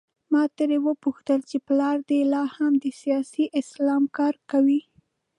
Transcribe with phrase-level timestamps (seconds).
[0.31, 4.81] ما ترې وپوښتل چې پلار دې لا هم د سیاسي اسلام کار کوي؟